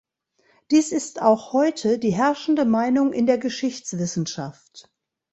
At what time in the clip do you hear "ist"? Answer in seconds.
0.93-1.21